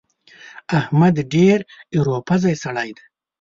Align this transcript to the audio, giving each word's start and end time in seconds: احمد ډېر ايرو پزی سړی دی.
احمد 0.79 1.15
ډېر 1.33 1.57
ايرو 1.93 2.15
پزی 2.27 2.55
سړی 2.63 2.89
دی. 2.97 3.03